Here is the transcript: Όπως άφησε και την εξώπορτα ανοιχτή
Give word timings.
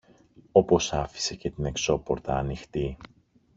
Όπως 0.51 0.93
άφησε 0.93 1.35
και 1.35 1.49
την 1.51 1.65
εξώπορτα 1.65 2.35
ανοιχτή 2.37 2.97